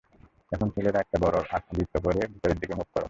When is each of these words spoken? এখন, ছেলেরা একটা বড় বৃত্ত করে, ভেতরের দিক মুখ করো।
এখন, 0.51 0.67
ছেলেরা 0.69 0.99
একটা 0.99 1.17
বড় 1.21 1.37
বৃত্ত 1.75 1.95
করে, 2.05 2.21
ভেতরের 2.31 2.57
দিক 2.59 2.71
মুখ 2.71 2.87
করো। 2.87 2.99